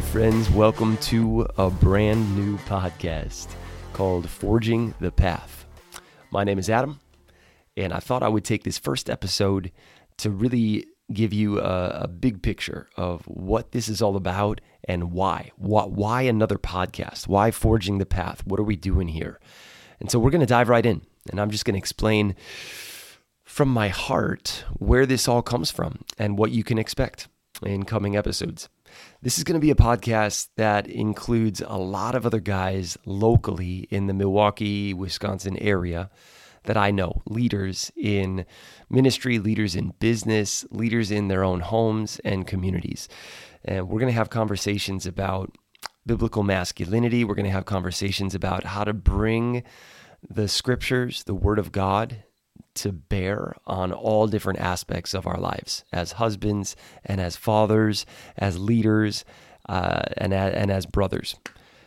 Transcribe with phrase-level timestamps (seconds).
[0.00, 3.48] Friends, welcome to a brand new podcast
[3.92, 5.66] called Forging the Path.
[6.30, 6.98] My name is Adam,
[7.76, 9.70] and I thought I would take this first episode
[10.18, 15.12] to really give you a, a big picture of what this is all about and
[15.12, 15.52] why.
[15.56, 15.84] why.
[15.84, 17.28] Why another podcast?
[17.28, 18.44] Why Forging the Path?
[18.44, 19.38] What are we doing here?
[20.00, 22.34] And so we're going to dive right in, and I'm just going to explain
[23.44, 27.28] from my heart where this all comes from and what you can expect
[27.62, 28.68] in coming episodes.
[29.22, 33.86] This is going to be a podcast that includes a lot of other guys locally
[33.90, 36.08] in the Milwaukee, Wisconsin area
[36.64, 38.46] that I know leaders in
[38.88, 43.10] ministry, leaders in business, leaders in their own homes and communities.
[43.62, 45.54] And we're going to have conversations about
[46.06, 47.22] biblical masculinity.
[47.22, 49.64] We're going to have conversations about how to bring
[50.30, 52.24] the scriptures, the word of God,
[52.74, 58.58] to bear on all different aspects of our lives as husbands and as fathers, as
[58.58, 59.24] leaders,
[59.68, 61.36] uh, and, and as brothers.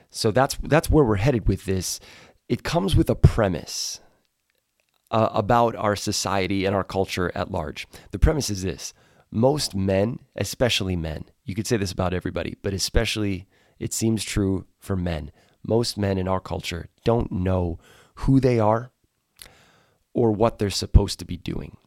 [0.09, 1.99] So that's that's where we're headed with this.
[2.47, 3.99] It comes with a premise
[5.09, 7.87] uh, about our society and our culture at large.
[8.11, 8.93] The premise is this:
[9.31, 13.47] most men, especially men, you could say this about everybody, but especially
[13.79, 15.31] it seems true for men.
[15.65, 17.79] Most men in our culture don't know
[18.15, 18.91] who they are
[20.13, 21.77] or what they're supposed to be doing.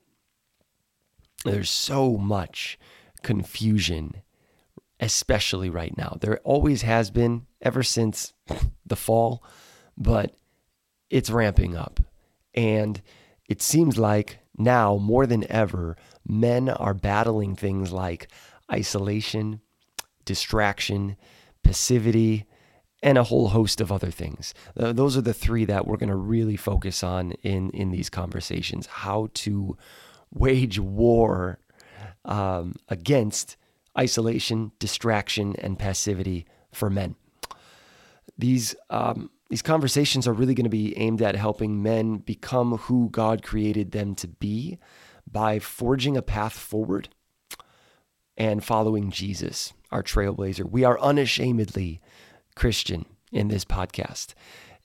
[1.45, 2.79] There's so much
[3.23, 4.23] confusion,
[4.99, 6.17] especially right now.
[6.21, 8.33] There always has been ever since
[8.87, 9.45] the fall,
[9.97, 10.37] but
[11.11, 12.01] it's ramping up.
[12.55, 13.01] And
[13.49, 18.29] it seems like now more than ever, men are battling things like
[18.73, 19.61] isolation,
[20.25, 21.17] distraction,
[21.63, 22.47] passivity,
[23.07, 24.53] and a whole host of other things.
[24.77, 28.11] Uh, those are the three that we're going to really focus on in in these
[28.11, 28.87] conversations.
[28.87, 29.77] How to
[30.35, 31.61] wage war
[32.25, 33.57] um, against
[33.97, 37.15] isolation, distraction, and passivity for men.
[38.37, 43.09] These um, these conversations are really going to be aimed at helping men become who
[43.11, 44.79] God created them to be
[45.31, 47.09] by forging a path forward
[48.37, 50.69] and following Jesus, our trailblazer.
[50.69, 52.01] We are unashamedly
[52.57, 54.35] Christian in this podcast.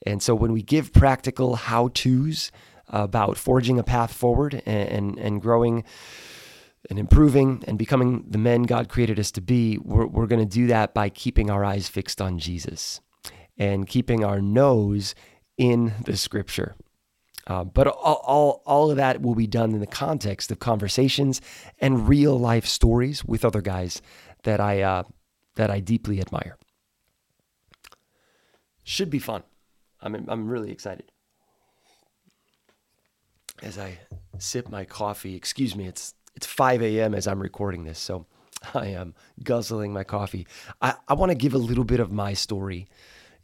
[0.06, 2.52] And so when we give practical how to's
[2.88, 5.84] about forging a path forward and, and, and, growing
[6.90, 10.54] and improving and becoming the men God created us to be, we're, we're going to
[10.54, 13.00] do that by keeping our eyes fixed on Jesus
[13.56, 15.14] and keeping our nose
[15.56, 16.74] in the scripture.
[17.46, 21.40] Uh, but all, all, all of that will be done in the context of conversations
[21.78, 24.02] and real life stories with other guys
[24.44, 25.02] that I, uh,
[25.56, 26.56] that I deeply admire.
[28.84, 29.42] Should be fun.
[30.00, 31.10] I'm, I'm really excited.
[33.62, 33.98] As I
[34.38, 37.14] sip my coffee, excuse me, it's it's 5 a.m.
[37.14, 38.26] as I'm recording this, so
[38.74, 40.46] I am guzzling my coffee.
[40.80, 42.88] I, I want to give a little bit of my story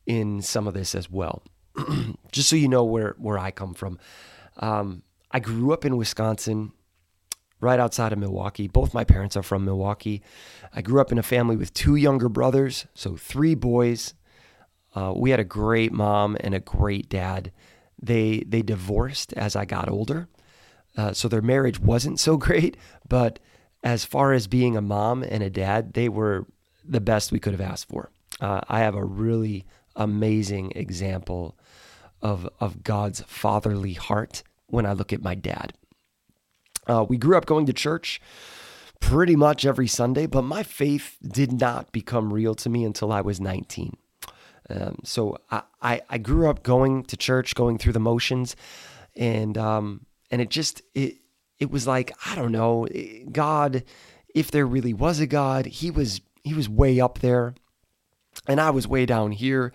[0.07, 1.43] in some of this as well,
[2.33, 3.99] just so you know where, where I come from.
[4.57, 6.73] Um, I grew up in Wisconsin,
[7.61, 8.69] right outside of Milwaukee.
[8.69, 10.23] Both my parents are from Milwaukee.
[10.73, 14.15] I grew up in a family with two younger brothers, so three boys,
[14.95, 17.53] uh, we had a great mom and a great dad.
[18.01, 20.29] They they divorced as I got older,
[20.97, 22.77] uh, so their marriage wasn't so great.
[23.09, 23.39] But
[23.83, 26.47] as far as being a mom and a dad, they were
[26.85, 28.11] the best we could have asked for.
[28.41, 29.67] Uh, I have a really
[29.97, 31.57] amazing example
[32.23, 35.73] of of God's fatherly heart when I look at my dad.
[36.87, 38.21] Uh, we grew up going to church
[39.01, 43.21] pretty much every Sunday, but my faith did not become real to me until I
[43.21, 43.97] was 19.
[44.71, 48.55] Um, so I, I, I grew up going to church, going through the motions,
[49.17, 51.17] and um, and it just it
[51.59, 52.87] it was like I don't know
[53.31, 53.85] God,
[54.35, 57.55] if there really was a God, he was he was way up there,
[58.47, 59.73] and I was way down here,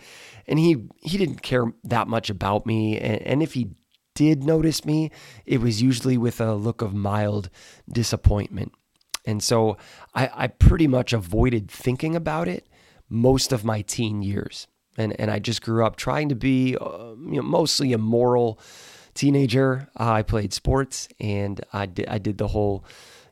[0.48, 3.72] and he he didn't care that much about me, and, and if he
[4.16, 5.10] did notice me,
[5.46, 7.50] it was usually with a look of mild
[7.92, 8.72] disappointment.
[9.25, 9.78] And so
[10.13, 12.68] I, I pretty much avoided thinking about it
[13.10, 14.68] most of my teen years
[14.98, 18.60] and and I just grew up trying to be uh, you know mostly a moral
[19.13, 19.88] teenager.
[20.00, 22.86] Uh, I played sports and I did I did the whole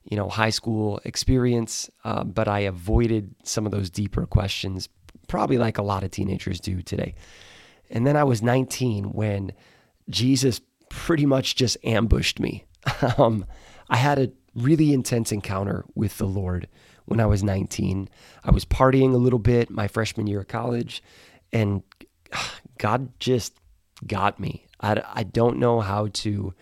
[0.03, 4.89] you know high school experience, uh, but I avoided some of those deeper questions,
[5.27, 7.15] probably like a lot of teenagers do today.
[7.89, 9.51] And then I was 19 when
[10.09, 12.65] Jesus pretty much just ambushed me.
[13.17, 13.45] um,
[13.89, 16.67] I had a really intense encounter with the Lord
[17.05, 18.09] when I was 19.
[18.43, 21.03] I was partying a little bit my freshman year of college
[21.51, 21.83] and
[22.77, 23.53] God just
[24.07, 24.65] got me.
[24.79, 26.53] I, I don't know how to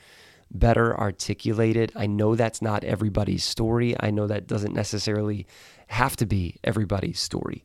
[0.52, 1.92] better articulate it.
[1.96, 3.96] I know that's not everybody's story.
[4.00, 5.46] I know that doesn't necessarily
[5.88, 7.64] have to be everybody's story.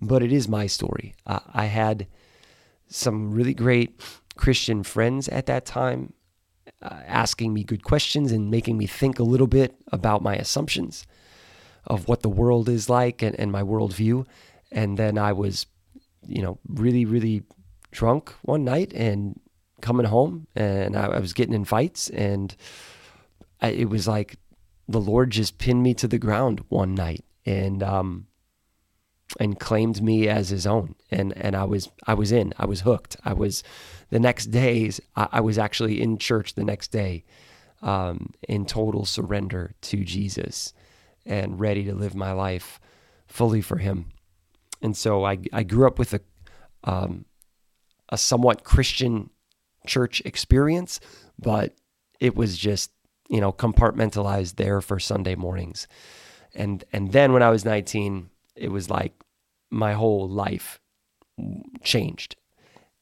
[0.00, 1.14] but it is my story.
[1.26, 2.06] Uh, I had
[2.88, 4.00] some really great
[4.36, 6.12] Christian friends at that time
[6.82, 11.06] uh, asking me good questions and making me think a little bit about my assumptions
[11.86, 14.26] of what the world is like and, and my worldview.
[14.70, 15.66] And then I was,
[16.28, 17.42] you know, really, really
[17.90, 19.40] drunk one night and
[19.80, 22.54] coming home and I, I was getting in fights and
[23.60, 24.36] I, it was like
[24.88, 28.26] the Lord just pinned me to the ground one night and um
[29.40, 30.94] and claimed me as his own.
[31.10, 33.16] And and I was I was in I was hooked.
[33.24, 33.62] I was
[34.10, 37.24] the next days I, I was actually in church the next day
[37.82, 40.72] um, in total surrender to Jesus
[41.24, 42.80] and ready to live my life
[43.26, 44.12] fully for him
[44.82, 46.20] and so I I grew up with a
[46.84, 47.24] um,
[48.08, 49.30] a somewhat Christian
[49.86, 51.00] church experience
[51.38, 51.74] but
[52.20, 52.90] it was just
[53.28, 55.86] you know compartmentalized there for Sunday mornings.
[56.54, 59.12] And and then when I was 19 it was like
[59.70, 60.80] my whole life
[61.82, 62.36] changed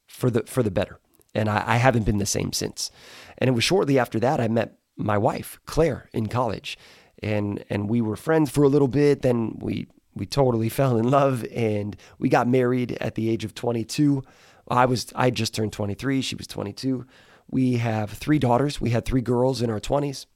[0.06, 1.00] for the for the better.
[1.34, 2.90] And I, I haven't been the same since.
[3.38, 6.78] And it was shortly after that I met my wife Claire in college.
[7.22, 11.10] And and we were friends for a little bit then we we totally fell in
[11.10, 14.22] love and we got married at the age of 22
[14.68, 17.06] I was I just turned 23 she was 22
[17.50, 20.26] we have three daughters we had three girls in our 20s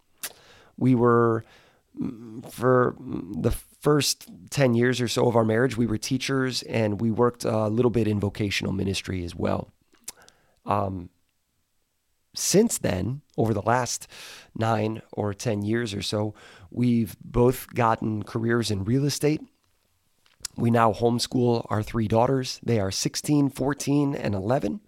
[0.77, 1.45] we were
[2.49, 7.11] for the first 10 years or so of our marriage, we were teachers and we
[7.11, 9.71] worked a little bit in vocational ministry as well.
[10.67, 11.11] Um,
[12.35, 14.07] since then, over the last
[14.57, 16.35] nine or 10 years or so,
[16.71, 19.41] we've both gotten careers in real estate.
[20.57, 22.59] We now homeschool our three daughters.
[22.63, 24.81] They are 16, 14, and 11.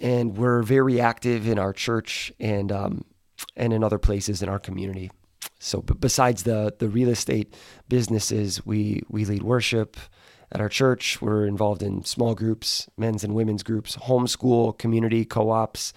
[0.00, 3.04] And we're very active in our church and, um,
[3.56, 5.10] and in other places in our community.
[5.58, 7.54] So, besides the the real estate
[7.88, 9.96] businesses, we we lead worship
[10.50, 11.22] at our church.
[11.22, 15.92] We're involved in small groups, men's and women's groups, homeschool, community co-ops,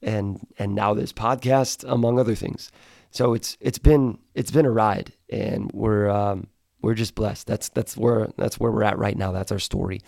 [0.00, 2.72] and and now this podcast, among other things.
[3.10, 6.46] So it's it's been it's been a ride, and we're um,
[6.82, 7.46] we're just blessed.
[7.46, 9.32] That's that's where that's where we're at right now.
[9.32, 10.00] That's our story.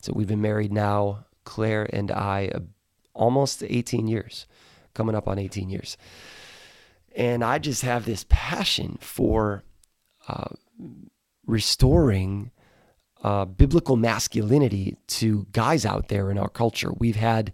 [0.00, 2.60] So we've been married now, Claire and I, uh,
[3.14, 4.46] almost 18 years,
[4.94, 5.96] coming up on 18 years.
[7.16, 9.64] And I just have this passion for
[10.28, 10.50] uh,
[11.46, 12.52] restoring
[13.24, 16.92] uh, biblical masculinity to guys out there in our culture.
[16.96, 17.52] We've had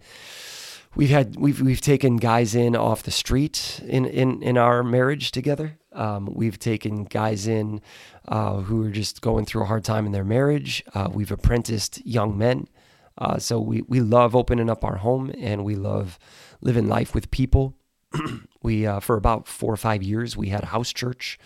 [0.94, 5.32] we've had we've we've taken guys in off the street in in in our marriage
[5.32, 5.79] together.
[5.94, 7.81] Um, we've taken guys in
[8.29, 10.85] uh, who are just going through a hard time in their marriage.
[10.94, 12.69] Uh, we've apprenticed young men.
[13.17, 16.19] Uh, so we we love opening up our home and we love
[16.61, 17.76] living life with people.
[18.62, 21.38] we uh, for about four or five years we had a house church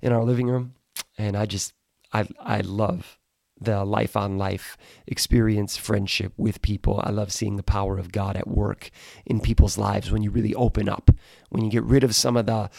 [0.00, 0.74] in our living room,
[1.18, 1.72] and I just
[2.12, 3.18] I I love
[3.60, 7.00] the life on life experience friendship with people.
[7.04, 8.90] I love seeing the power of God at work
[9.26, 11.10] in people's lives when you really open up,
[11.50, 12.70] when you get rid of some of the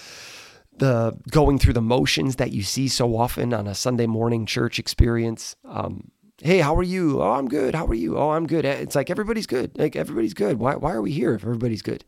[0.78, 4.80] the going through the motions that you see so often on a Sunday morning church
[4.80, 5.56] experience.
[5.66, 6.12] Um,
[6.42, 7.22] hey, how are you?
[7.22, 7.76] Oh, I'm good.
[7.76, 8.18] How are you?
[8.18, 8.66] Oh, I'm good.
[8.66, 9.78] It's like everybody's good.
[9.78, 10.60] Like everybody's good.
[10.60, 12.04] Why why are we here if everybody's good?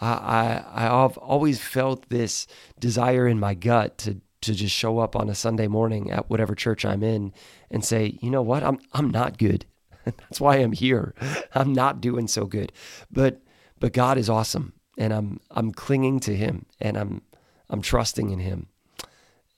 [0.00, 2.46] I, I I've always felt this
[2.78, 6.54] desire in my gut to to just show up on a Sunday morning at whatever
[6.54, 7.32] church I'm in
[7.70, 9.64] and say, you know what, I'm I'm not good.
[10.04, 11.14] That's why I'm here.
[11.54, 12.72] I'm not doing so good,
[13.10, 13.40] but
[13.80, 17.22] but God is awesome, and I'm I'm clinging to Him, and I'm
[17.70, 18.68] I'm trusting in Him.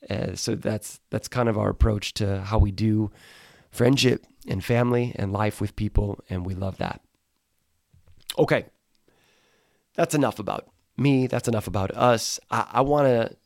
[0.09, 3.11] Uh, so that's that's kind of our approach to how we do
[3.71, 7.01] friendship and family and life with people, and we love that.
[8.39, 8.67] Okay,
[9.95, 11.27] that's enough about me.
[11.27, 12.39] That's enough about us.
[12.51, 13.37] I, I want to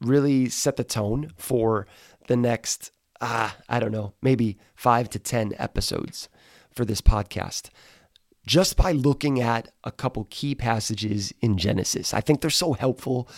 [0.00, 1.86] really set the tone for
[2.28, 6.28] the next, uh, I don't know, maybe five to 10 episodes
[6.74, 7.70] for this podcast
[8.46, 12.12] just by looking at a couple key passages in Genesis.
[12.12, 13.28] I think they're so helpful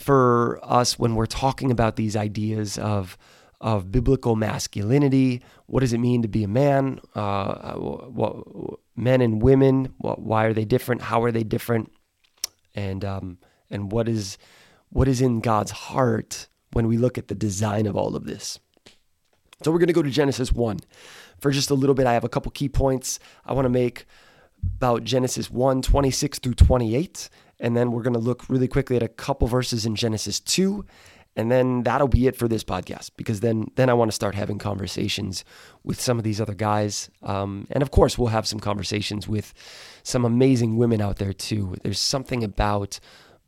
[0.00, 3.18] for us when we're talking about these ideas of
[3.60, 5.42] of biblical masculinity.
[5.66, 6.98] What does it mean to be a man?
[7.14, 9.92] Uh, what, men and women.
[9.98, 11.02] What, why are they different?
[11.02, 11.92] How are they different?
[12.74, 13.38] And um,
[13.68, 14.38] and what is
[14.88, 18.58] what is in God's heart when we look at the design of all of this?
[19.62, 20.78] So we're going to go to Genesis one
[21.38, 22.06] for just a little bit.
[22.06, 24.06] I have a couple key points I want to make
[24.76, 27.28] about Genesis 1, 26 through 28.
[27.60, 30.84] And then we're going to look really quickly at a couple verses in Genesis 2
[31.36, 34.34] and then that'll be it for this podcast because then then I want to start
[34.34, 35.44] having conversations
[35.84, 39.54] with some of these other guys, um, and of course we'll have some conversations with
[40.02, 41.76] some amazing women out there too.
[41.82, 42.98] There's something about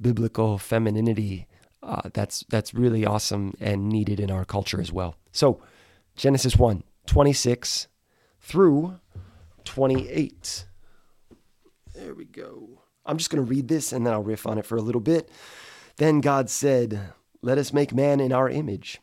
[0.01, 1.49] biblical femininity
[1.83, 5.17] uh, that's that's really awesome and needed in our culture as well.
[5.33, 5.61] So
[6.15, 7.89] Genesis 1, 26
[8.41, 9.01] through
[9.65, 10.67] 28.
[11.95, 12.82] There we go.
[13.05, 15.01] I'm just going to read this and then I'll riff on it for a little
[15.01, 15.29] bit.
[15.97, 19.01] Then God said, Let us make man in our image,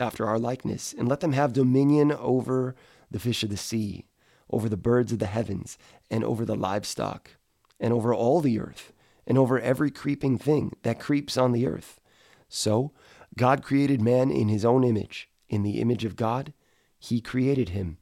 [0.00, 2.74] after our likeness, and let them have dominion over
[3.10, 4.06] the fish of the sea,
[4.50, 5.76] over the birds of the heavens,
[6.10, 7.32] and over the livestock,
[7.78, 8.92] and over all the earth,
[9.26, 12.00] and over every creeping thing that creeps on the earth.
[12.48, 12.92] So
[13.36, 15.28] God created man in his own image.
[15.48, 16.52] In the image of God,
[16.98, 17.98] he created him.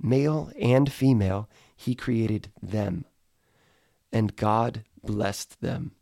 [0.00, 3.04] Male and female, he created them.
[4.12, 5.92] And God blessed them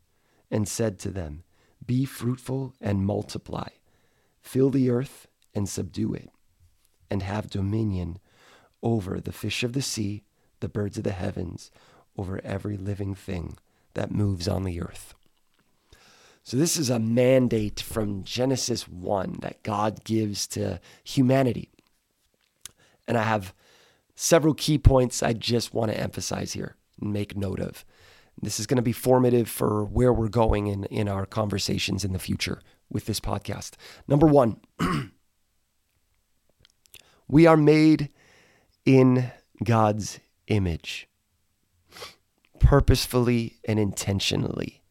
[0.50, 1.42] and said to them,
[1.84, 3.68] Be fruitful and multiply,
[4.40, 6.30] fill the earth and subdue it,
[7.10, 8.18] and have dominion
[8.82, 10.24] over the fish of the sea,
[10.60, 11.70] the birds of the heavens,
[12.16, 13.56] over every living thing
[13.94, 15.14] that moves on the earth.
[16.42, 21.70] So, this is a mandate from Genesis 1 that God gives to humanity.
[23.08, 23.52] And I have
[24.14, 27.84] several key points I just want to emphasize here make note of.
[28.40, 32.12] This is going to be formative for where we're going in, in our conversations in
[32.12, 32.60] the future
[32.90, 33.72] with this podcast.
[34.06, 34.60] Number one,
[37.28, 38.10] we are made
[38.84, 39.32] in
[39.64, 41.08] God's image,
[42.60, 44.82] purposefully and intentionally.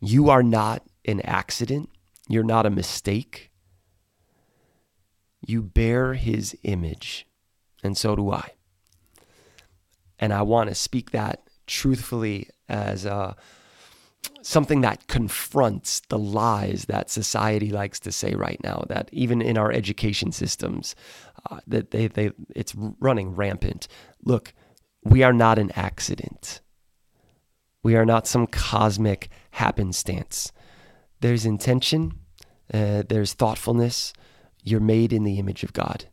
[0.00, 1.90] You are not an accident,
[2.28, 3.50] you're not a mistake.
[5.46, 7.26] You bear his image,
[7.82, 8.52] and so do I.
[10.20, 13.34] And I want to speak that truthfully as uh,
[14.42, 18.84] something that confronts the lies that society likes to say right now.
[18.88, 20.94] That even in our education systems,
[21.50, 23.88] uh, that they they it's running rampant.
[24.22, 24.52] Look,
[25.02, 26.60] we are not an accident.
[27.82, 30.52] We are not some cosmic happenstance.
[31.20, 32.12] There's intention.
[32.72, 34.12] Uh, there's thoughtfulness.
[34.62, 36.04] You're made in the image of God.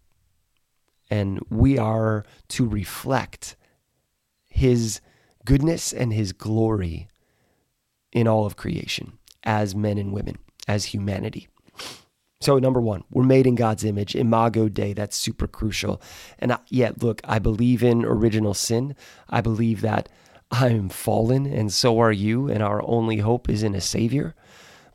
[1.10, 3.58] And we are to reflect
[4.58, 5.02] His
[5.46, 7.08] goodness and his glory
[8.12, 11.48] in all of creation as men and women, as humanity.
[12.42, 14.94] So, number one, we're made in God's image, Imago Dei.
[14.94, 16.02] That's super crucial.
[16.40, 18.96] And yet, look, I believe in original sin.
[19.30, 20.10] I believe that
[20.50, 24.34] I'm fallen, and so are you, and our only hope is in a Savior.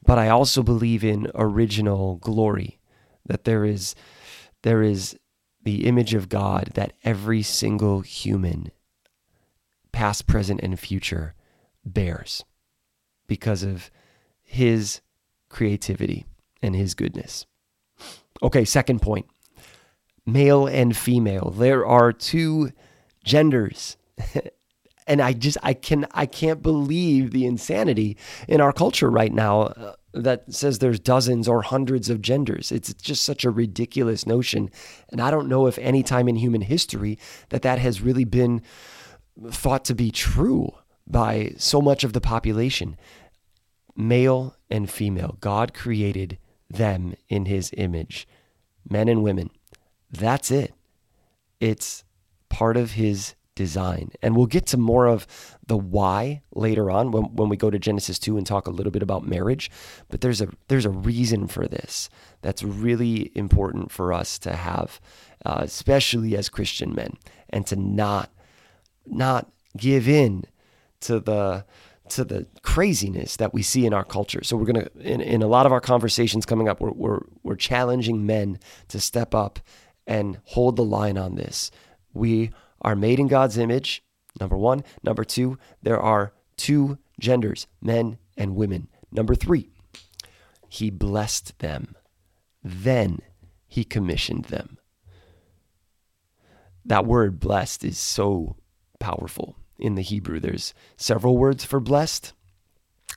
[0.05, 2.81] But I also believe in original glory,
[3.27, 3.95] that there is,
[4.63, 5.17] there is
[5.63, 8.73] the image of God that every single human
[9.93, 11.35] past, present, and future
[11.85, 12.45] bears
[13.27, 13.91] because of
[14.43, 15.01] his
[15.49, 16.27] creativity
[16.61, 17.47] and his goodness.
[18.43, 19.27] Okay, second point
[20.25, 21.51] male and female.
[21.51, 22.71] There are two
[23.25, 23.97] genders.
[25.07, 28.17] and I just I can I can't believe the insanity
[28.49, 32.71] in our culture right now uh, that says there's dozens or hundreds of genders.
[32.71, 34.71] It's just such a ridiculous notion,
[35.11, 37.19] and I don't know if any time in human history
[37.49, 38.63] that that has really been
[39.51, 40.73] thought to be true
[41.07, 42.97] by so much of the population.
[43.97, 46.39] Male and female, God created
[46.71, 48.27] them in his image,
[48.89, 49.51] men and women.
[50.11, 50.75] That's it.
[51.61, 52.05] It's
[52.49, 54.11] part of his design.
[54.23, 55.27] And we'll get to more of
[55.67, 58.91] the why later on when, when we go to Genesis 2 and talk a little
[58.91, 59.71] bit about marriage.
[60.09, 62.09] But there's a there's a reason for this
[62.41, 65.01] that's really important for us to have,
[65.45, 67.17] uh, especially as Christian men,
[67.51, 68.32] and to not
[69.07, 70.45] not give in
[71.01, 71.65] to the
[72.09, 74.45] to the craziness that we see in our culture.
[74.45, 77.57] So we're gonna in, in a lot of our conversations coming up, we're, we're we're
[77.57, 79.61] challenging men to step up
[80.07, 81.71] and hold the line on this.
[82.13, 84.03] We are made in God's image.
[84.41, 84.83] Number one.
[85.03, 88.89] Number two, there are two genders, men and women.
[89.11, 89.69] Number three,
[90.69, 91.95] he blessed them.
[92.65, 93.19] Then
[93.67, 94.79] he commissioned them.
[96.85, 98.57] That word blessed is so
[99.03, 100.39] powerful in the Hebrew.
[100.39, 102.33] There's several words for blessed,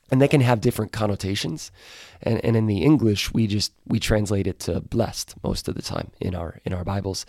[0.10, 1.72] and they can have different connotations.
[2.24, 5.84] And, and in the English, we just we translate it to blessed most of the
[5.84, 7.26] time in our in our Bibles.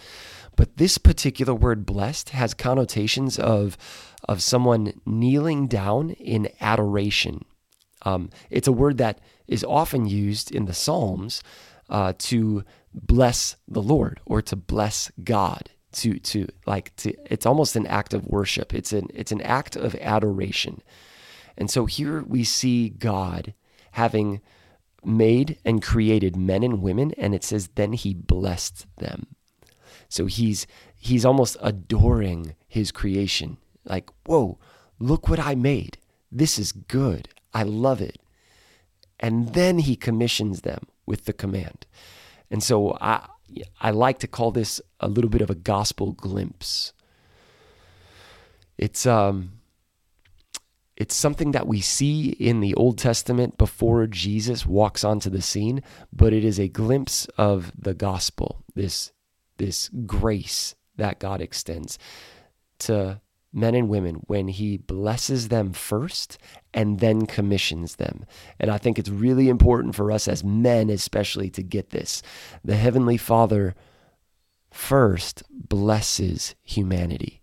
[0.56, 3.76] But this particular word blessed has connotations of
[4.26, 7.44] of someone kneeling down in adoration.
[8.02, 11.42] Um, it's a word that is often used in the Psalms
[11.90, 17.74] uh, to bless the Lord or to bless God to to like to it's almost
[17.76, 18.74] an act of worship.
[18.74, 20.82] It's an it's an act of adoration.
[21.56, 23.54] And so here we see god
[23.92, 24.40] having
[25.04, 29.26] made and created men and women and it says then he blessed them.
[30.08, 30.66] So he's
[30.98, 33.56] he's almost adoring his creation.
[33.84, 34.58] Like whoa
[34.98, 35.98] look what i made.
[36.30, 37.28] This is good.
[37.54, 38.20] I love it.
[39.18, 41.86] And then he commissions them with the command.
[42.50, 43.26] And so I,
[43.80, 46.92] I like to call this a little bit of a gospel glimpse.
[48.78, 49.52] It's um
[50.96, 55.82] it's something that we see in the Old Testament before Jesus walks onto the scene,
[56.10, 59.12] but it is a glimpse of the gospel, this
[59.58, 61.98] this grace that God extends
[62.80, 63.20] to
[63.56, 66.36] men and women when he blesses them first
[66.74, 68.26] and then commissions them.
[68.60, 72.22] And I think it's really important for us as men, especially, to get this.
[72.62, 73.74] The Heavenly Father
[74.70, 77.42] first blesses humanity,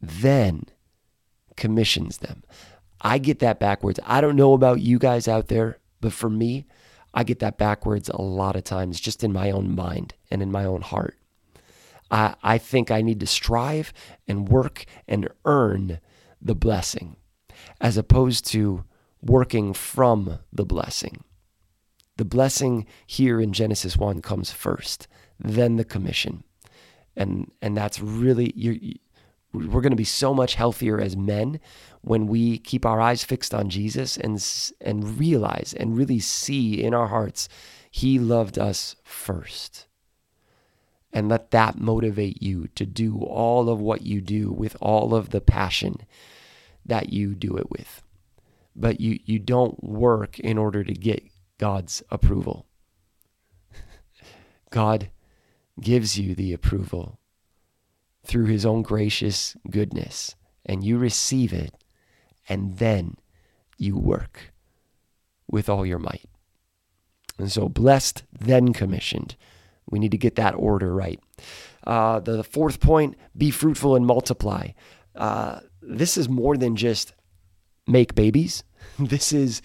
[0.00, 0.66] then
[1.56, 2.44] commissions them.
[3.00, 3.98] I get that backwards.
[4.04, 6.66] I don't know about you guys out there, but for me,
[7.14, 10.52] I get that backwards a lot of times just in my own mind and in
[10.52, 11.16] my own heart.
[12.10, 13.92] I, I think I need to strive
[14.28, 16.00] and work and earn
[16.40, 17.16] the blessing
[17.80, 18.84] as opposed to
[19.22, 21.24] working from the blessing.
[22.16, 25.08] The blessing here in Genesis 1 comes first,
[25.38, 26.44] then the commission.
[27.16, 28.94] And and that's really you
[29.52, 31.60] we're going to be so much healthier as men
[32.00, 34.44] when we keep our eyes fixed on Jesus and
[34.80, 37.48] and realize and really see in our hearts
[37.90, 39.86] he loved us first
[41.14, 45.30] and let that motivate you to do all of what you do with all of
[45.30, 45.96] the passion
[46.84, 48.02] that you do it with.
[48.74, 51.22] But you, you don't work in order to get
[51.56, 52.66] God's approval.
[54.70, 55.08] God
[55.80, 57.20] gives you the approval
[58.26, 60.34] through his own gracious goodness,
[60.66, 61.74] and you receive it,
[62.48, 63.16] and then
[63.78, 64.52] you work
[65.48, 66.24] with all your might.
[67.38, 69.36] And so, blessed, then commissioned.
[69.90, 71.20] We need to get that order right.
[71.86, 74.68] Uh, the fourth point be fruitful and multiply.
[75.14, 77.12] Uh, this is more than just
[77.86, 78.64] make babies.
[78.98, 79.62] this is.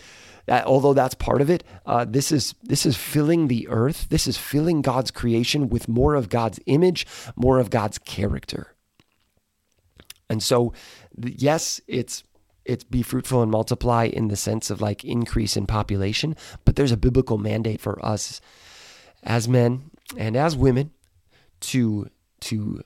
[0.47, 4.09] Uh, although that's part of it, uh, this is this is filling the earth.
[4.09, 7.05] This is filling God's creation with more of God's image,
[7.35, 8.75] more of God's character.
[10.27, 10.73] And so,
[11.15, 12.23] yes, it's
[12.65, 16.91] it's be fruitful and multiply in the sense of like increase in population, but there's
[16.91, 18.41] a biblical mandate for us
[19.23, 20.91] as men and as women
[21.61, 22.09] to
[22.41, 22.83] to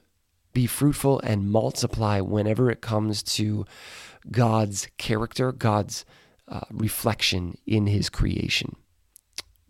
[0.53, 3.65] be fruitful and multiply whenever it comes to
[4.31, 6.05] God's character, God's
[6.47, 8.75] uh, reflection in His creation.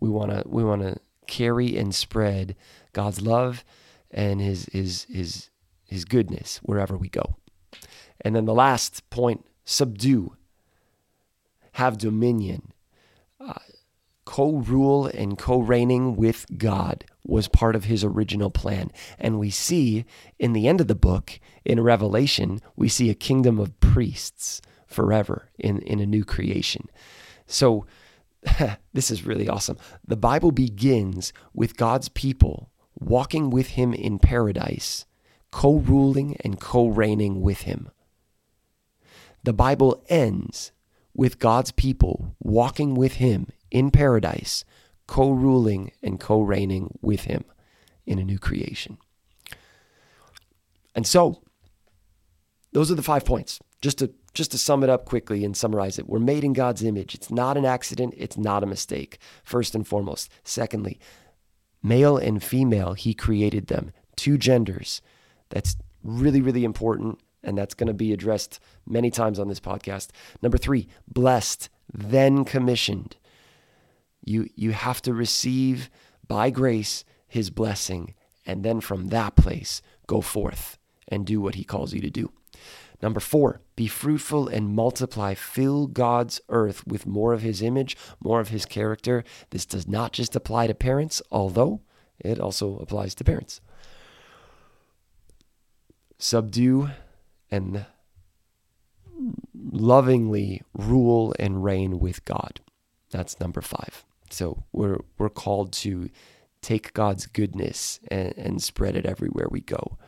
[0.00, 2.56] We want to we want to carry and spread
[2.92, 3.64] God's love
[4.10, 5.50] and His His His
[5.86, 7.36] His goodness wherever we go.
[8.20, 10.36] And then the last point: subdue,
[11.72, 12.72] have dominion.
[13.40, 13.54] Uh,
[14.24, 18.90] co rule and co reigning with God was part of his original plan.
[19.18, 20.04] And we see
[20.38, 25.48] in the end of the book, in Revelation, we see a kingdom of priests forever
[25.58, 26.88] in, in a new creation.
[27.46, 27.86] So,
[28.92, 29.78] this is really awesome.
[30.06, 35.06] The Bible begins with God's people walking with him in paradise,
[35.50, 37.90] co ruling and co reigning with him.
[39.44, 40.72] The Bible ends
[41.14, 44.64] with God's people walking with him in paradise,
[45.06, 47.44] co ruling and co reigning with him
[48.06, 48.96] in a new creation.
[50.94, 51.42] And so,
[52.72, 53.60] those are the five points.
[53.82, 56.82] Just to just to sum it up quickly and summarize it, we're made in God's
[56.82, 57.14] image.
[57.14, 60.30] It's not an accident, it's not a mistake, first and foremost.
[60.42, 60.98] Secondly,
[61.82, 65.02] male and female, he created them, two genders.
[65.50, 70.08] That's really, really important, and that's going to be addressed many times on this podcast.
[70.42, 73.16] Number three, blessed, then commissioned.
[74.24, 75.90] You, you have to receive
[76.26, 78.14] by grace his blessing,
[78.46, 82.32] and then from that place, go forth and do what he calls you to do.
[83.02, 85.34] Number four, be fruitful and multiply.
[85.34, 89.24] Fill God's earth with more of his image, more of his character.
[89.50, 91.82] This does not just apply to parents, although
[92.18, 93.60] it also applies to parents.
[96.18, 96.90] Subdue
[97.50, 97.84] and
[99.54, 102.60] lovingly rule and reign with God.
[103.10, 104.04] That's number five.
[104.34, 106.10] So we're we're called to
[106.60, 109.98] take God's goodness and, and spread it everywhere we go.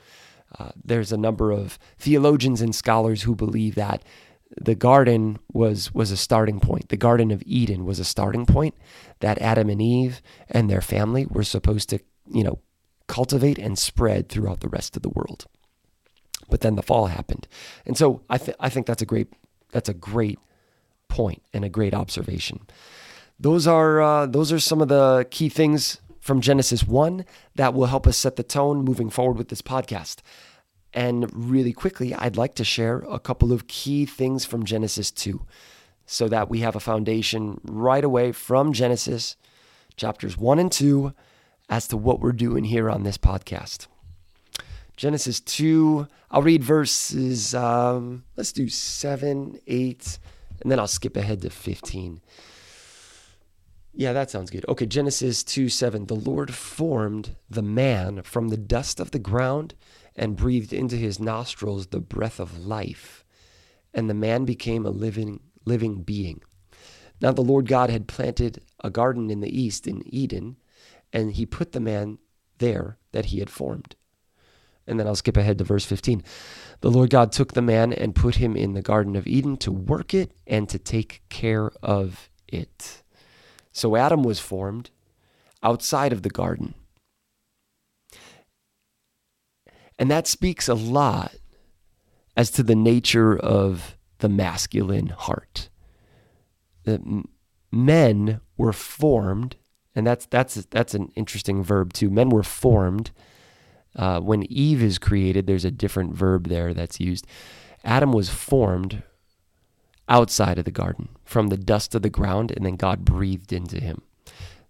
[0.58, 4.02] Uh, there's a number of theologians and scholars who believe that
[4.56, 6.88] the garden was was a starting point.
[6.88, 8.74] The Garden of Eden was a starting point
[9.20, 11.98] that Adam and Eve and their family were supposed to,
[12.32, 12.60] you know,
[13.06, 15.46] cultivate and spread throughout the rest of the world.
[16.48, 17.48] But then the fall happened,
[17.84, 19.32] and so I th- I think that's a great
[19.72, 20.38] that's a great
[21.08, 22.60] point and a great observation
[23.38, 27.86] those are uh, those are some of the key things from Genesis 1 that will
[27.86, 30.16] help us set the tone moving forward with this podcast.
[30.92, 35.44] And really quickly, I'd like to share a couple of key things from Genesis 2
[36.06, 39.36] so that we have a foundation right away from Genesis
[39.96, 41.12] chapters 1 and 2
[41.68, 43.86] as to what we're doing here on this podcast.
[44.96, 50.18] Genesis 2, I'll read verses, um, let's do 7, 8,
[50.62, 52.22] and then I'll skip ahead to 15.
[53.98, 54.66] Yeah, that sounds good.
[54.68, 56.06] Okay, Genesis 2 7.
[56.06, 59.74] The Lord formed the man from the dust of the ground
[60.14, 63.24] and breathed into his nostrils the breath of life,
[63.94, 66.42] and the man became a living, living being.
[67.22, 70.58] Now the Lord God had planted a garden in the east in Eden,
[71.10, 72.18] and he put the man
[72.58, 73.96] there that he had formed.
[74.86, 76.22] And then I'll skip ahead to verse 15.
[76.82, 79.72] The Lord God took the man and put him in the Garden of Eden to
[79.72, 83.02] work it and to take care of it.
[83.76, 84.88] So Adam was formed
[85.62, 86.72] outside of the garden.
[89.98, 91.34] And that speaks a lot
[92.38, 95.68] as to the nature of the masculine heart.
[96.84, 97.02] That
[97.70, 99.56] men were formed,
[99.94, 102.08] and that's that's that's an interesting verb too.
[102.08, 103.10] Men were formed.
[103.94, 107.26] Uh, when Eve is created, there's a different verb there that's used.
[107.84, 109.02] Adam was formed
[110.08, 113.80] outside of the garden from the dust of the ground and then God breathed into
[113.80, 114.02] him.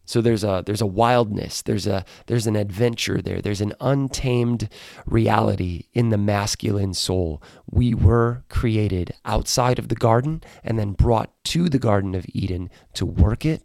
[0.06, 3.42] So there's a there's a wildness, there's a there's an adventure there.
[3.42, 4.68] There's an untamed
[5.04, 7.42] reality in the masculine soul.
[7.68, 12.70] We were created outside of the garden and then brought to the garden of Eden
[12.94, 13.64] to work it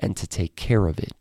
[0.00, 1.12] and to take care of it.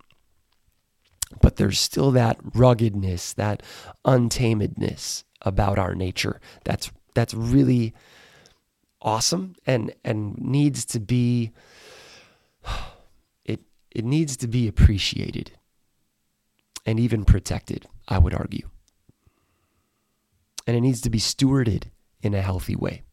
[1.39, 3.61] But there's still that ruggedness, that
[4.05, 6.41] untamedness about our nature.
[6.65, 7.93] That's that's really
[9.01, 11.51] awesome and and needs to be
[13.45, 13.61] it
[13.91, 15.51] it needs to be appreciated
[16.85, 18.69] and even protected, I would argue.
[20.67, 21.85] And it needs to be stewarded
[22.21, 23.03] in a healthy way.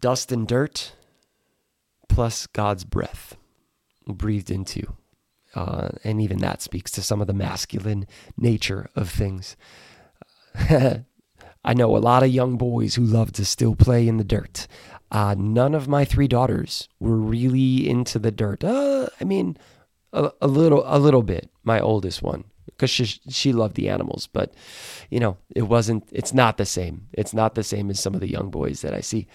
[0.00, 0.92] Dust and dirt
[2.08, 3.36] plus God's breath
[4.06, 4.94] breathed into.
[5.54, 9.56] Uh, and even that speaks to some of the masculine nature of things.
[11.66, 14.68] I know a lot of young boys who love to still play in the dirt.
[15.10, 18.62] Uh, none of my three daughters were really into the dirt.
[18.62, 19.56] Uh, I mean,
[20.12, 21.50] a, a, little, a little bit.
[21.64, 24.54] My oldest one, because she she loved the animals, but
[25.10, 26.08] you know, it wasn't.
[26.12, 27.08] It's not the same.
[27.12, 29.26] It's not the same as some of the young boys that I see,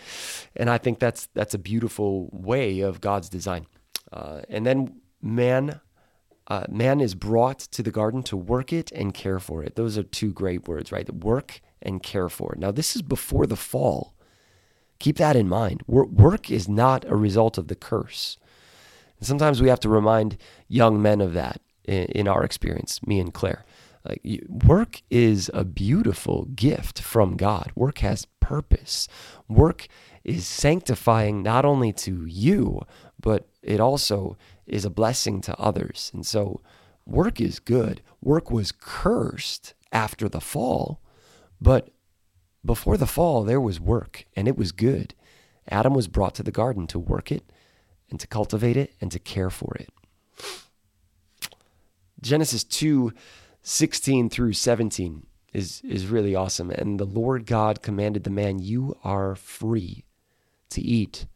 [0.56, 3.68] and I think that's that's a beautiful way of God's design.
[4.14, 5.82] Uh, and then man
[6.52, 9.78] uh, man is brought to the garden to work it and care for it.
[9.78, 11.10] Those are two great words, right?
[11.14, 12.52] Work and care for.
[12.52, 12.60] it.
[12.60, 14.14] Now, this is before the fall.
[15.00, 15.82] Keep that in mind.
[15.88, 18.36] Work is not a result of the curse.
[19.18, 20.38] And sometimes we have to remind
[20.68, 23.64] young men of that in, our experience, me and Claire.
[24.50, 27.72] Work is a beautiful gift from God.
[27.76, 29.08] Work has purpose.
[29.48, 29.88] Work
[30.26, 32.82] is sanctifying not only to you,
[33.22, 34.38] but it also
[34.72, 36.10] is a blessing to others.
[36.14, 36.62] And so,
[37.06, 38.02] work is good.
[38.22, 41.02] Work was cursed after the fall
[41.62, 41.90] but
[42.66, 45.14] before the fall, there was work, and it was good.
[45.70, 47.52] Adam was brought to the garden to work it
[48.10, 49.90] and to cultivate it and to care for it.
[52.20, 53.14] Genesis 2
[53.64, 56.72] 16 through 17 is, is really awesome.
[56.72, 60.04] And the Lord God commanded the man, You are free
[60.72, 61.28] to eat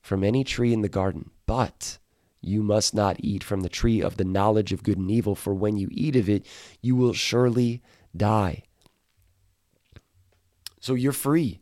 [0.00, 1.98] from any tree in the garden, but
[2.40, 5.54] you must not eat from the tree of the knowledge of good and evil, for
[5.54, 6.46] when you eat of it,
[6.80, 7.82] you will surely
[8.16, 8.64] die.
[10.80, 11.60] So you're free.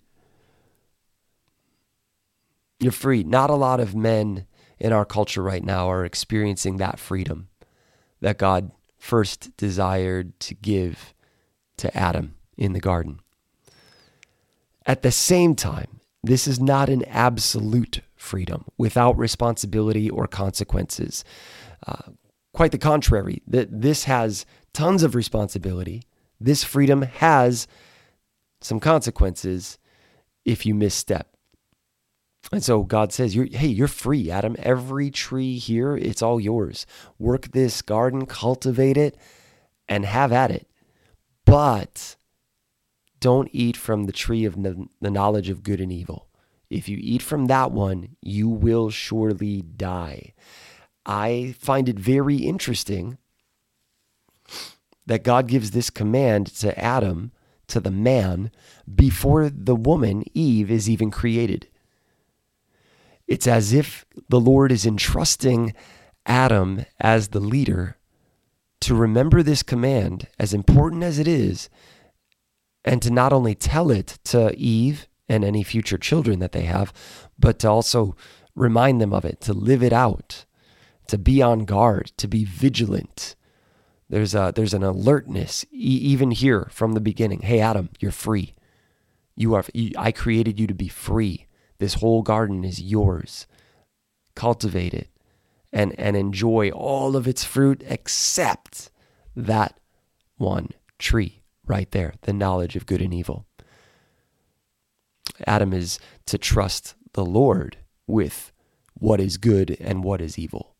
[2.78, 3.24] You're free.
[3.24, 4.46] Not a lot of men
[4.78, 7.48] in our culture right now are experiencing that freedom
[8.20, 11.14] that God first desired to give
[11.78, 13.20] to Adam in the garden.
[14.86, 21.24] At the same time, this is not an absolute freedom without responsibility or consequences.
[21.86, 22.12] Uh,
[22.52, 26.02] quite the contrary, that this has tons of responsibility.
[26.40, 27.66] This freedom has
[28.60, 29.78] some consequences
[30.44, 31.28] if you misstep.
[32.50, 34.56] And so God says, you're, Hey, you're free, Adam.
[34.58, 36.86] Every tree here, it's all yours.
[37.18, 39.16] Work this garden, cultivate it,
[39.88, 40.68] and have at it.
[41.44, 42.16] But
[43.20, 46.27] don't eat from the tree of the knowledge of good and evil.
[46.70, 50.34] If you eat from that one, you will surely die.
[51.06, 53.18] I find it very interesting
[55.06, 57.32] that God gives this command to Adam
[57.68, 58.50] to the man
[58.92, 61.68] before the woman, Eve, is even created.
[63.26, 65.74] It's as if the Lord is entrusting
[66.26, 67.96] Adam as the leader
[68.80, 71.68] to remember this command, as important as it is,
[72.84, 76.92] and to not only tell it to Eve and any future children that they have,
[77.38, 78.16] but to also
[78.54, 80.44] remind them of it, to live it out,
[81.06, 83.34] to be on guard, to be vigilant.
[84.08, 87.40] There's a there's an alertness e- even here from the beginning.
[87.42, 88.54] Hey Adam, you're free.
[89.36, 89.64] You are
[89.96, 91.46] I created you to be free.
[91.78, 93.46] This whole garden is yours.
[94.34, 95.08] Cultivate it
[95.72, 98.90] and and enjoy all of its fruit except
[99.36, 99.78] that
[100.36, 103.47] one tree right there, the knowledge of good and evil.
[105.46, 108.52] Adam is to trust the Lord with
[108.94, 110.74] what is good and what is evil.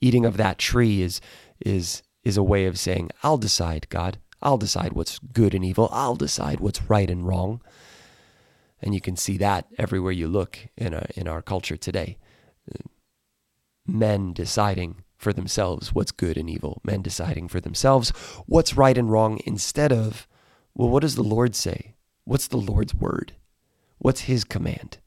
[0.00, 1.20] Eating of that tree is
[1.64, 4.18] is is a way of saying, I'll decide, God.
[4.42, 5.88] I'll decide what's good and evil.
[5.92, 7.62] I'll decide what's right and wrong.
[8.82, 12.18] And you can see that everywhere you look in a, in our culture today.
[13.86, 18.10] Men deciding for themselves what's good and evil, men deciding for themselves
[18.46, 20.26] what's right and wrong instead of,
[20.74, 21.94] well, what does the Lord say?
[22.24, 23.34] What's the Lord's word?
[23.98, 24.98] What's his command?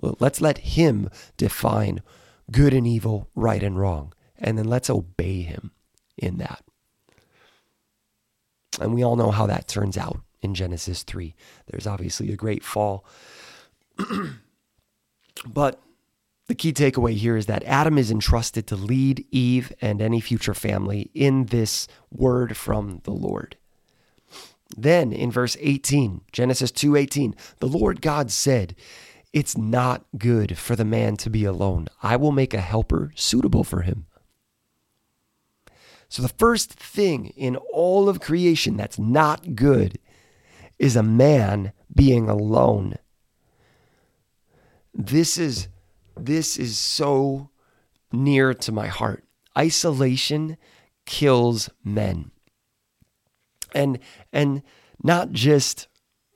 [0.00, 2.02] Let's let him define
[2.50, 5.72] good and evil, right and wrong, and then let's obey him
[6.16, 6.62] in that.
[8.80, 11.34] And we all know how that turns out in Genesis 3.
[11.66, 13.04] There's obviously a great fall.
[15.46, 15.80] but
[16.46, 20.54] the key takeaway here is that Adam is entrusted to lead Eve and any future
[20.54, 23.56] family in this word from the Lord.
[24.74, 28.74] Then in verse 18, Genesis 2:18, the Lord God said,
[29.32, 31.88] "It's not good for the man to be alone.
[32.02, 34.06] I will make a helper suitable for him."
[36.08, 39.98] So the first thing in all of creation that's not good
[40.78, 42.96] is a man being alone.
[44.94, 45.68] This is
[46.18, 47.50] this is so
[48.12, 49.24] near to my heart.
[49.56, 50.56] Isolation
[51.04, 52.30] kills men
[53.76, 53.98] and
[54.32, 54.62] and
[55.02, 55.88] not just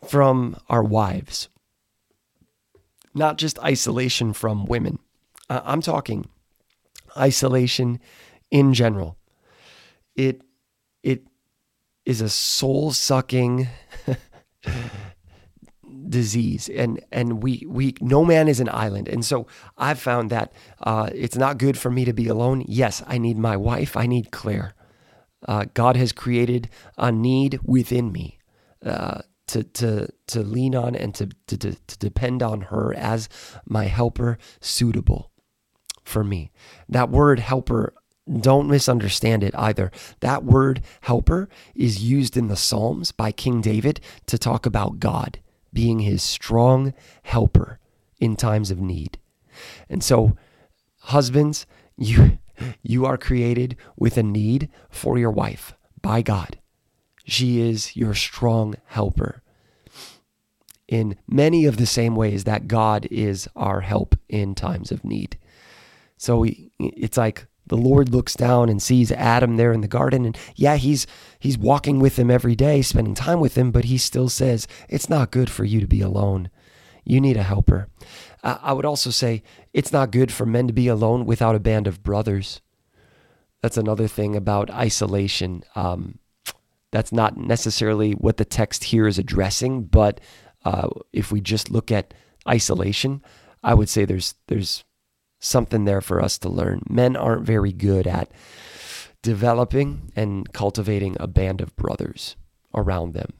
[0.06, 1.48] from our wives,
[3.14, 4.98] not just isolation from women.
[5.48, 6.28] I'm talking
[7.16, 7.98] isolation
[8.50, 9.16] in general.
[10.14, 10.42] It
[11.02, 11.26] it
[12.04, 13.68] is a soul sucking
[16.08, 19.46] disease and and we we no man is an island and so
[19.78, 23.38] i've found that uh, it's not good for me to be alone yes i need
[23.38, 24.74] my wife i need claire
[25.46, 28.38] uh, God has created a need within me
[28.84, 33.28] uh, to, to, to lean on and to, to, to depend on her as
[33.66, 35.30] my helper suitable
[36.04, 36.50] for me.
[36.88, 37.94] That word helper,
[38.40, 39.90] don't misunderstand it either.
[40.20, 45.40] That word helper is used in the Psalms by King David to talk about God
[45.72, 47.78] being his strong helper
[48.18, 49.18] in times of need.
[49.88, 50.36] And so,
[50.98, 52.38] husbands, you
[52.82, 56.58] you are created with a need for your wife by God.
[57.24, 59.42] She is your strong helper
[60.88, 65.38] in many of the same ways that God is our help in times of need.
[66.16, 70.26] So we, it's like the Lord looks down and sees Adam there in the garden
[70.26, 71.06] and yeah, he's
[71.38, 75.08] he's walking with him every day, spending time with him, but he still says, "It's
[75.08, 76.50] not good for you to be alone.
[77.04, 77.88] You need a helper."
[78.42, 81.86] I would also say it's not good for men to be alone without a band
[81.86, 82.60] of brothers.
[83.62, 85.62] That's another thing about isolation.
[85.74, 86.18] Um,
[86.90, 90.20] that's not necessarily what the text here is addressing, but
[90.64, 92.14] uh, if we just look at
[92.48, 93.22] isolation,
[93.62, 94.84] I would say there's there's
[95.38, 96.82] something there for us to learn.
[96.88, 98.30] Men aren't very good at
[99.22, 102.36] developing and cultivating a band of brothers
[102.74, 103.32] around them.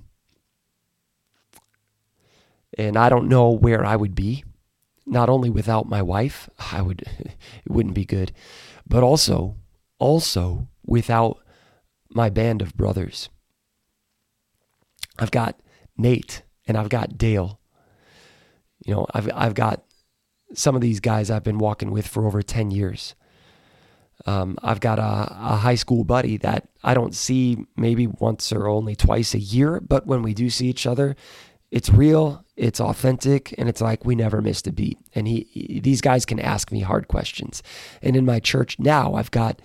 [2.79, 4.45] And I don't know where I would be
[5.11, 8.33] not only without my wife, I would it wouldn't be good,
[8.87, 9.57] but also
[9.99, 11.39] also without
[12.09, 13.29] my band of brothers.
[15.19, 15.61] I've got
[15.99, 17.61] Nate and I've got Dale.
[18.87, 19.85] You know, I've I've got
[20.55, 23.15] some of these guys I've been walking with for over 10 years.
[24.27, 28.67] Um, I've got a, a high school buddy that I don't see maybe once or
[28.67, 31.17] only twice a year, but when we do see each other,
[31.71, 34.99] it's real, it's authentic, and it's like we never missed a beat.
[35.15, 37.63] And he, he, these guys can ask me hard questions.
[38.03, 39.61] And in my church now, I've got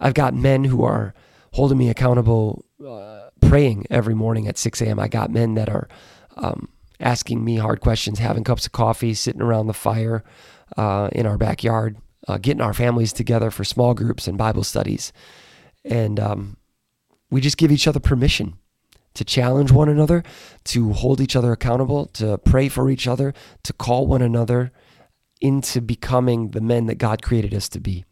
[0.00, 1.14] I've got men who are
[1.52, 4.98] holding me accountable, uh, praying every morning at 6 a.m.
[4.98, 5.88] I got men that are
[6.36, 6.68] um,
[7.00, 10.22] asking me hard questions, having cups of coffee, sitting around the fire
[10.76, 11.96] uh, in our backyard,
[12.28, 15.12] uh, getting our families together for small groups and Bible studies,
[15.84, 16.56] and um,
[17.30, 18.56] we just give each other permission
[19.14, 20.22] to challenge one another,
[20.64, 24.72] to hold each other accountable, to pray for each other, to call one another
[25.40, 28.04] into becoming the men that God created us to be.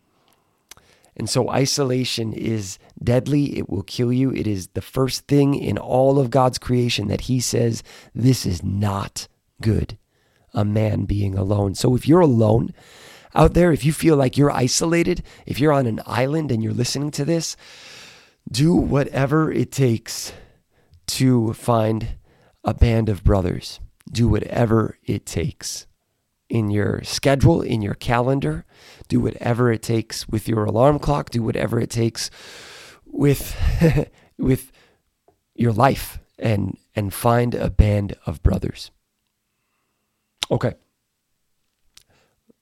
[1.17, 3.59] And so isolation is deadly.
[3.59, 4.33] It will kill you.
[4.33, 7.83] It is the first thing in all of God's creation that He says,
[8.15, 9.27] this is not
[9.61, 9.99] good,
[10.55, 11.75] a man being alone.
[11.75, 12.73] So if you're alone,
[13.35, 16.73] out there, if you feel like you're isolated, if you're on an island and you're
[16.73, 17.57] listening to this,
[18.51, 20.33] do whatever it takes
[21.09, 22.17] to find
[22.65, 23.81] a band of brothers.
[24.11, 25.87] Do whatever it takes
[26.49, 28.65] in your schedule, in your calendar.
[29.09, 31.31] Do whatever it takes with your alarm clock.
[31.31, 32.31] Do whatever it takes
[33.05, 33.57] with
[34.39, 34.73] with
[35.55, 38.91] your life and and find a band of brothers.
[40.51, 40.75] Okay.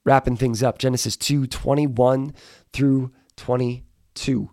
[0.05, 2.33] Wrapping things up, Genesis 2 21
[2.73, 4.51] through 22.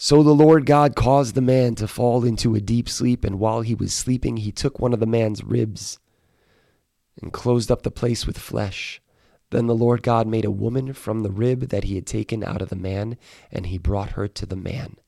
[0.00, 3.62] So the Lord God caused the man to fall into a deep sleep, and while
[3.62, 5.98] he was sleeping, he took one of the man's ribs
[7.20, 9.02] and closed up the place with flesh.
[9.50, 12.62] Then the Lord God made a woman from the rib that he had taken out
[12.62, 13.18] of the man,
[13.50, 14.98] and he brought her to the man.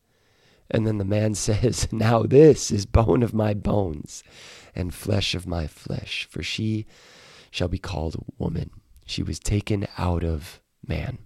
[0.68, 4.24] And then the man says, Now this is bone of my bones
[4.74, 6.85] and flesh of my flesh, for she
[7.53, 8.70] shall be called woman.
[9.07, 11.18] She was taken out of man.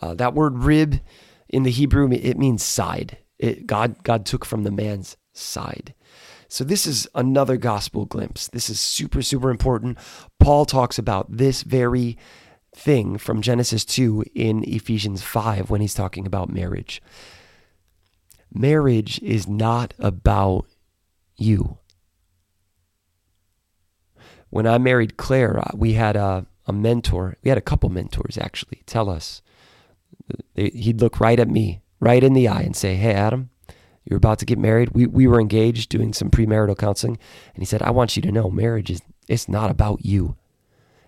[0.00, 1.00] Uh, that word rib
[1.48, 3.18] in the Hebrew, it means side.
[3.38, 5.94] It, God, God took from the man's side.
[6.48, 8.48] So, this is another gospel glimpse.
[8.48, 9.98] This is super, super important.
[10.38, 12.16] Paul talks about this very
[12.74, 17.02] thing from Genesis 2 in Ephesians 5 when he's talking about marriage.
[18.52, 20.66] Marriage is not about
[21.36, 21.78] you.
[24.50, 27.36] When I married Claire, uh, we had a, a mentor.
[27.42, 29.42] We had a couple mentors actually tell us.
[30.54, 33.50] He'd look right at me, right in the eye, and say, Hey, Adam,
[34.04, 34.90] you're about to get married.
[34.90, 37.18] We, we were engaged doing some premarital counseling.
[37.54, 40.36] And he said, I want you to know marriage is it's not about you.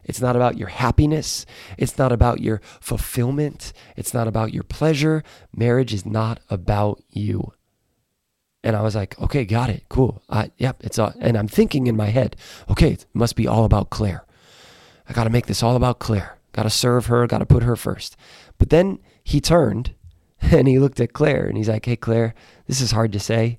[0.05, 1.45] It's not about your happiness.
[1.77, 3.73] It's not about your fulfillment.
[3.97, 5.23] It's not about your pleasure.
[5.55, 7.53] Marriage is not about you.
[8.65, 9.85] And I was like, okay, got it.
[9.89, 10.23] Cool.
[10.29, 10.79] Uh, yep.
[10.81, 12.37] It's all, and I'm thinking in my head,
[12.69, 14.25] okay, it must be all about Claire.
[15.09, 16.39] I got to make this all about Claire.
[16.53, 17.27] Got to serve her.
[17.27, 18.17] Got to put her first.
[18.59, 19.95] But then he turned
[20.41, 22.35] and he looked at Claire and he's like, hey, Claire,
[22.67, 23.59] this is hard to say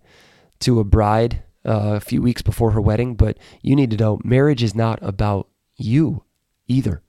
[0.60, 4.20] to a bride uh, a few weeks before her wedding, but you need to know
[4.24, 6.24] marriage is not about you
[6.68, 7.02] either.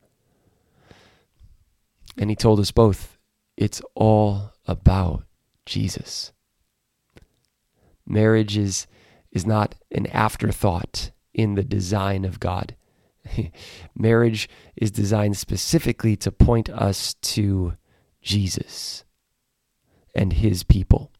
[2.19, 3.19] And he told us both
[3.57, 5.25] it's all about
[5.67, 6.33] Jesus.
[8.07, 8.87] Marriage is,
[9.31, 12.75] is not an afterthought in the design of God.
[13.95, 17.75] Marriage is designed specifically to point us to
[18.23, 19.05] Jesus
[20.15, 21.11] and his people.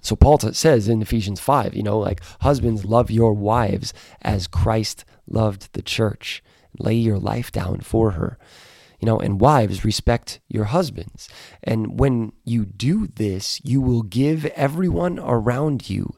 [0.00, 5.04] So Paul says in Ephesians 5, you know, like husbands love your wives as Christ
[5.26, 6.42] loved the church
[6.78, 8.38] lay your life down for her.
[9.00, 11.28] You know, and wives, respect your husbands.
[11.62, 16.14] And when you do this, you will give everyone around you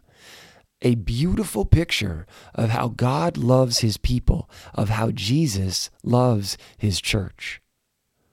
[0.82, 7.60] a beautiful picture of how God loves his people, of how Jesus loves his church.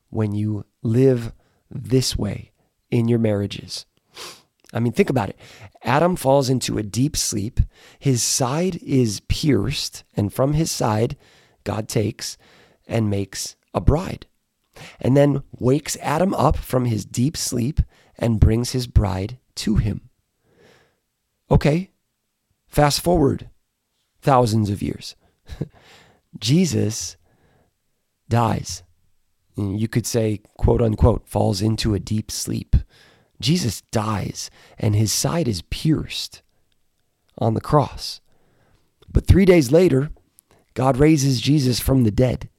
[0.09, 1.33] When you live
[1.71, 2.51] this way
[2.91, 3.85] in your marriages.
[4.73, 5.39] I mean, think about it.
[5.83, 7.59] Adam falls into a deep sleep.
[7.99, 11.15] His side is pierced, and from his side,
[11.63, 12.37] God takes
[12.87, 14.27] and makes a bride,
[14.99, 17.81] and then wakes Adam up from his deep sleep
[18.17, 20.09] and brings his bride to him.
[21.49, 21.91] Okay,
[22.73, 23.51] fast forward
[24.19, 25.15] thousands of years.
[26.39, 27.17] Jesus
[28.27, 28.81] dies.
[29.55, 32.75] You could say, quote unquote, falls into a deep sleep.
[33.39, 36.41] Jesus dies and his side is pierced
[37.37, 38.21] on the cross.
[39.07, 40.09] But three days later,
[40.73, 42.49] God raises Jesus from the dead.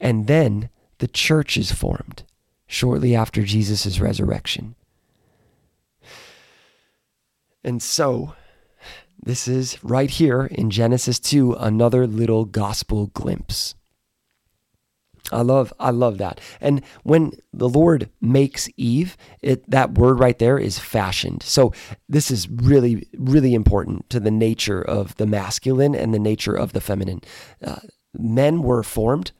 [0.00, 2.24] And then the church is formed
[2.66, 4.74] shortly after Jesus' resurrection.
[7.64, 8.34] And so,
[9.22, 13.74] this is right here in Genesis 2, another little gospel glimpse.
[15.32, 16.38] I love I love that.
[16.60, 21.42] And when the Lord makes Eve, it that word right there is fashioned.
[21.42, 21.72] So
[22.08, 26.74] this is really really important to the nature of the masculine and the nature of
[26.74, 27.22] the feminine.
[27.64, 27.76] Uh,
[28.12, 29.32] men were formed.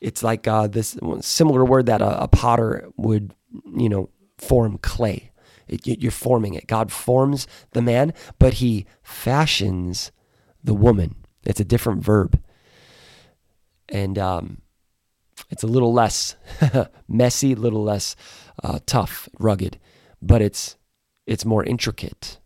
[0.00, 3.34] It's like uh, this similar word that a, a, potter would,
[3.76, 4.08] you know,
[4.38, 5.29] form clay.
[5.84, 6.66] You're forming it.
[6.66, 10.10] God forms the man, but he fashions
[10.62, 11.14] the woman.
[11.44, 12.40] It's a different verb.
[13.88, 14.62] And um,
[15.48, 16.36] it's a little less
[17.08, 18.16] messy, a little less
[18.62, 19.78] uh, tough, rugged,
[20.20, 20.76] but it's
[21.26, 22.38] it's more intricate,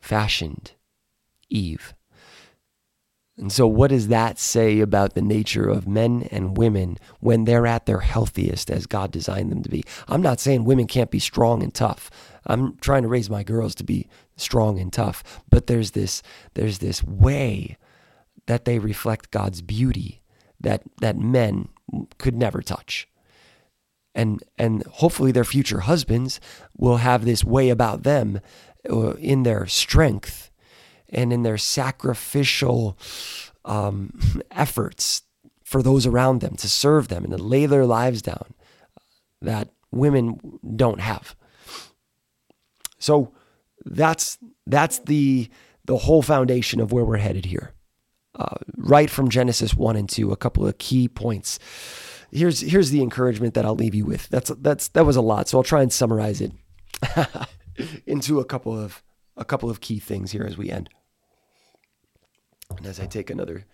[0.00, 0.72] fashioned,
[1.48, 1.94] Eve.
[3.36, 7.66] And so, what does that say about the nature of men and women when they're
[7.66, 9.82] at their healthiest as God designed them to be?
[10.06, 12.10] I'm not saying women can't be strong and tough.
[12.46, 14.06] I'm trying to raise my girls to be
[14.36, 16.22] strong and tough, but there's this
[16.54, 17.76] there's this way
[18.46, 20.22] that they reflect God's beauty
[20.60, 21.68] that that men
[22.18, 23.08] could never touch.
[24.14, 26.38] And and hopefully their future husbands
[26.76, 28.40] will have this way about them
[28.88, 30.43] uh, in their strength
[31.14, 32.98] and in their sacrificial
[33.64, 35.22] um, efforts
[35.62, 38.54] for those around them to serve them and to lay their lives down
[39.40, 41.34] that women don't have.
[42.98, 43.32] So
[43.84, 45.48] that's that's the
[45.84, 47.74] the whole foundation of where we're headed here.
[48.36, 51.58] Uh, right from Genesis one and two, a couple of key points.
[52.32, 54.28] Here's here's the encouragement that I'll leave you with.
[54.28, 56.52] That's that's that was a lot, so I'll try and summarize it
[58.06, 59.02] into a couple of
[59.36, 60.88] a couple of key things here as we end.
[62.76, 63.66] And as I take another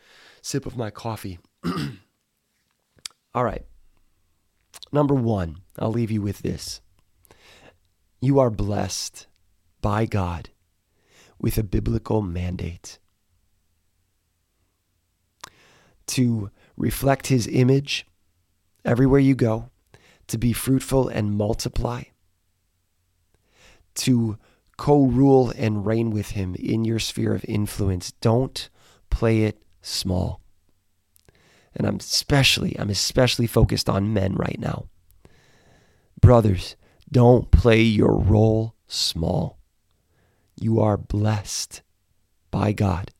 [0.42, 1.38] sip of my coffee.
[3.34, 3.64] All right.
[4.92, 6.80] Number one, I'll leave you with this.
[8.20, 9.26] You are blessed
[9.80, 10.50] by God
[11.38, 12.98] with a biblical mandate
[16.06, 18.06] to reflect his image
[18.84, 19.70] everywhere you go,
[20.26, 22.02] to be fruitful and multiply,
[23.94, 24.36] to
[24.76, 28.12] co rule and reign with him in your sphere of influence.
[28.20, 28.68] Don't
[29.10, 30.40] play it small.
[31.74, 34.86] And I'm especially, I'm especially focused on men right now.
[36.20, 36.76] Brothers,
[37.10, 39.58] don't play your role small.
[40.60, 41.82] You are blessed
[42.50, 43.12] by God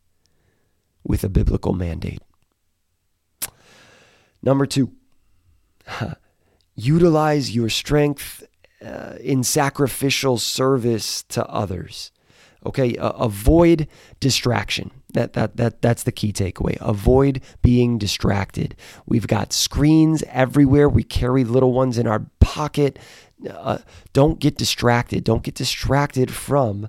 [1.04, 2.22] with a biblical mandate.
[4.42, 4.92] Number two,
[6.74, 8.46] utilize your strength
[8.84, 12.12] uh, in sacrificial service to others.
[12.64, 13.88] Okay, uh, avoid
[14.20, 14.90] distraction.
[15.14, 16.76] That, that, that, that's the key takeaway.
[16.80, 18.76] Avoid being distracted.
[19.06, 20.88] We've got screens everywhere.
[20.88, 22.98] We carry little ones in our pocket.
[23.48, 23.78] Uh,
[24.12, 25.24] don't get distracted.
[25.24, 26.88] Don't get distracted from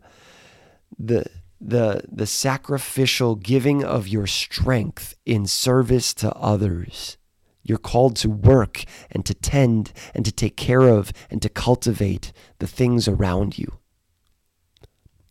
[0.98, 1.26] the,
[1.60, 7.18] the, the sacrificial giving of your strength in service to others.
[7.64, 12.34] You're called to work and to tend and to take care of and to cultivate
[12.60, 13.78] the things around you.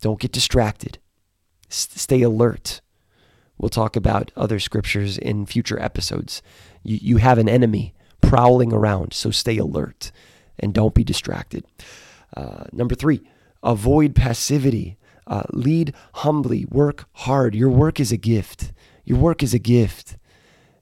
[0.00, 0.98] Don't get distracted.
[1.70, 2.80] Stay alert.
[3.58, 6.42] We'll talk about other scriptures in future episodes.
[6.82, 10.12] You, you have an enemy prowling around, so stay alert
[10.58, 11.64] and don't be distracted.
[12.36, 13.20] Uh, number three,
[13.62, 14.96] avoid passivity.
[15.26, 17.54] Uh, lead humbly, work hard.
[17.54, 18.72] Your work is a gift.
[19.04, 20.16] Your work is a gift.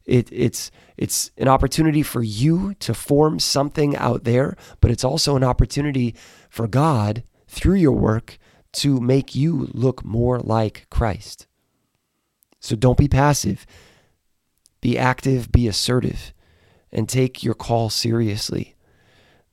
[0.07, 5.36] It, it's it's an opportunity for you to form something out there, but it's also
[5.36, 6.14] an opportunity
[6.49, 8.39] for God through your work
[8.72, 11.46] to make you look more like Christ.
[12.60, 13.66] So don't be passive.
[14.80, 16.32] Be active, be assertive,
[16.92, 18.76] and take your call seriously.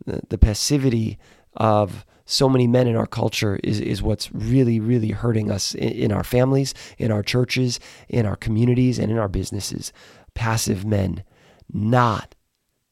[0.05, 1.17] The, the passivity
[1.55, 5.89] of so many men in our culture is, is what's really, really hurting us in,
[5.89, 9.91] in our families, in our churches, in our communities, and in our businesses.
[10.33, 11.23] Passive men
[11.71, 12.35] not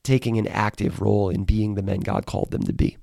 [0.03, 2.97] taking an active role in being the men God called them to be.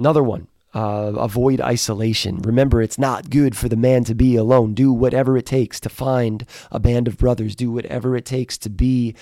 [0.00, 2.38] Another one uh, avoid isolation.
[2.38, 4.72] Remember, it's not good for the man to be alone.
[4.72, 7.54] Do whatever it takes to find a band of brothers.
[7.54, 9.14] Do whatever it takes to be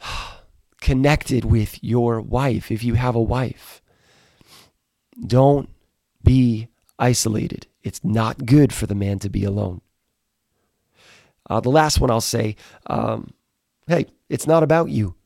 [0.80, 3.82] connected with your wife if you have a wife.
[5.26, 5.68] Don't
[6.22, 7.66] be isolated.
[7.82, 9.80] It's not good for the man to be alone.
[11.50, 12.54] Uh, the last one I'll say
[12.86, 13.34] um,
[13.88, 15.16] hey, it's not about you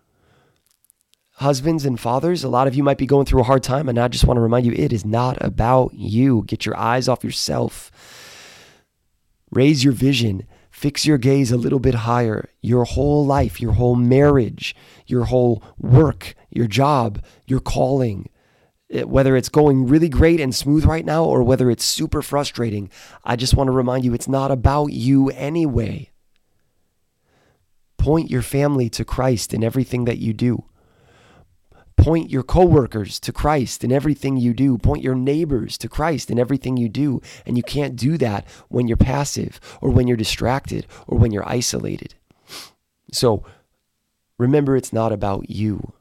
[1.38, 3.98] husbands and fathers, a lot of you might be going through a hard time, and
[3.98, 6.44] I just want to remind you it is not about you.
[6.46, 7.90] Get your eyes off yourself,
[9.50, 12.48] raise your vision, fix your gaze a little bit higher.
[12.60, 14.74] Your whole life, your whole marriage,
[15.06, 18.28] your whole work, your job, your calling.
[18.90, 22.90] Eh, whether it's going really great and smooth right now or whether it's super frustrating,
[23.24, 26.10] I just want to remind you it's not about you anyway.
[27.96, 30.64] Point your family to Christ in everything that you do.
[31.98, 34.78] Point your coworkers to Christ in everything you do.
[34.78, 37.20] Point your neighbors to Christ in everything you do.
[37.44, 41.48] And you can't do that when you're passive or when you're distracted or when you're
[41.48, 42.14] isolated.
[43.12, 43.44] So
[44.38, 45.92] remember, it's not about you,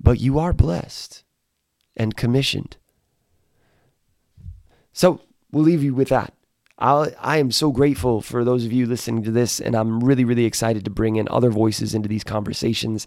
[0.00, 1.22] but you are blessed
[1.96, 2.78] and commissioned.
[4.92, 5.20] So
[5.52, 6.32] we'll leave you with that.
[6.78, 10.24] I I am so grateful for those of you listening to this, and I'm really,
[10.24, 13.06] really excited to bring in other voices into these conversations.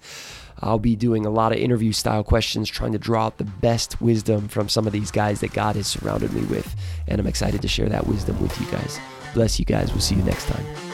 [0.59, 4.01] I'll be doing a lot of interview style questions, trying to draw out the best
[4.01, 6.75] wisdom from some of these guys that God has surrounded me with.
[7.07, 8.99] And I'm excited to share that wisdom with you guys.
[9.33, 9.91] Bless you guys.
[9.91, 10.86] We'll see you next time.